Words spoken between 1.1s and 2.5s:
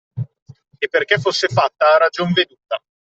fosse fatta a ragion